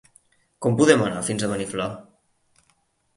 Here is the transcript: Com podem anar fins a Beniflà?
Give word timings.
Com 0.65 0.77
podem 0.79 1.03
anar 1.07 1.21
fins 1.27 1.45
a 1.47 1.49
Beniflà? 1.51 1.87